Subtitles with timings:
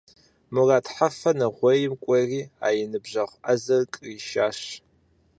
[0.53, 4.59] Мудар Хьэфэр Нэгъуейм кӀуэри а и ныбжьэгъу Ӏэзэр къришащ.